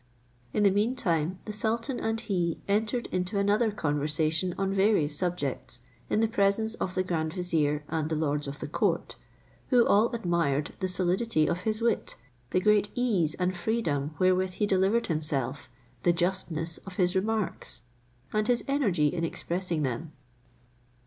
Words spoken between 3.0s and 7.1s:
into another conversation on various subjects, in the presence of the